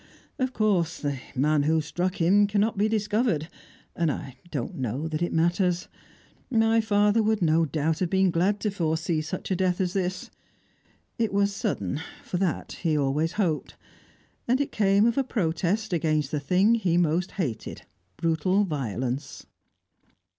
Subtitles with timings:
[0.39, 3.47] Of course the man who struck him cannot be discovered,
[3.95, 5.87] and I don't know that it matters.
[6.49, 10.31] My father would no doubt have been glad to foresee such a death as this.
[11.19, 13.75] It was sudden (for that he always hoped),
[14.47, 17.83] and it came of a protest against the thing he most hated,
[18.17, 19.45] brutal violence."